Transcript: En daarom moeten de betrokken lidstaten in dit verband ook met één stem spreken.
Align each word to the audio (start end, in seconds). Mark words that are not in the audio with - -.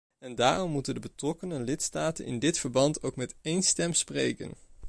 En 0.19 0.35
daarom 0.35 0.71
moeten 0.71 0.93
de 0.93 0.99
betrokken 0.99 1.63
lidstaten 1.63 2.25
in 2.25 2.39
dit 2.39 2.57
verband 2.59 3.03
ook 3.03 3.15
met 3.15 3.35
één 3.41 3.61
stem 3.63 3.93
spreken. 3.93 4.53